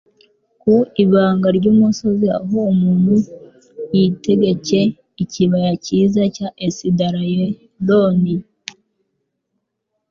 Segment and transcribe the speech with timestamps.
[0.61, 3.13] ku ibanga ry'umusozi aho umuntu
[3.95, 4.81] yitegcye
[5.23, 8.35] ikibaya cyiza cya Esidarayeroni